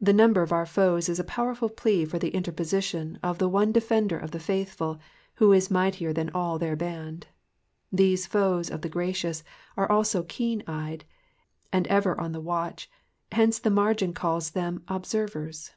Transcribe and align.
The 0.00 0.12
number 0.12 0.42
of 0.42 0.50
our 0.50 0.66
foes 0.66 1.08
is 1.08 1.20
a 1.20 1.34
powerful 1.38 1.68
plea 1.68 2.04
for 2.04 2.18
the 2.18 2.34
interposition 2.34 3.16
of 3.22 3.38
the 3.38 3.48
one 3.48 3.70
Defender 3.70 4.18
of 4.18 4.32
the 4.32 4.40
faithful, 4.40 4.98
who 5.34 5.52
is 5.52 5.70
mightier 5.70 6.12
than 6.12 6.30
all 6.30 6.58
their 6.58 6.74
bands. 6.74 7.26
These 7.92 8.26
foes 8.26 8.68
of 8.70 8.82
the 8.82 8.88
gracious 8.88 9.44
are 9.76 9.88
also 9.88 10.24
keen 10.24 10.64
eyed, 10.66 11.04
and 11.72 11.86
ever 11.86 12.20
on 12.20 12.32
the 12.32 12.40
watch, 12.40 12.90
hence 13.30 13.60
the 13.60 13.70
margin 13.70 14.12
calls 14.14 14.50
them" 14.50 14.82
observers." 14.98 15.70